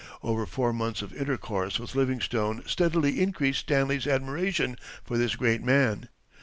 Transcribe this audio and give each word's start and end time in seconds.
Over 0.23 0.47
four 0.47 0.73
months 0.73 1.03
of 1.03 1.13
intercourse 1.13 1.77
with 1.77 1.93
Livingstone 1.93 2.63
steadily 2.65 3.21
increased 3.21 3.59
Stanley's 3.59 4.07
admiration 4.07 4.79
for 5.03 5.15
this 5.15 5.35
great 5.35 5.63
man. 5.63 6.09